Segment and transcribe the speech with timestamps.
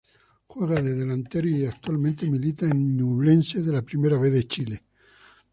[0.47, 4.83] Juega de delantero y actualmente milita en Ñublense de la Primera B de Chile.